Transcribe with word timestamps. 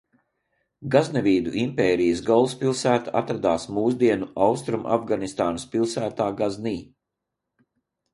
Gaznevīdu 0.93 1.51
impērijas 1.63 2.23
galvaspilsēta 2.29 3.13
atradās 3.19 3.67
mūsdienu 3.75 4.29
Austrumafganistānas 4.47 5.67
pilsētā 5.75 6.31
Gaznī. 6.41 6.75